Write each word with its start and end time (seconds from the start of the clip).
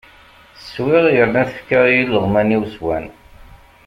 Swiɣ, 0.63 1.05
yerna 1.15 1.43
tefka 1.49 1.79
i 1.87 1.95
ileɣwman-iw, 2.01 2.63
swan. 2.73 3.05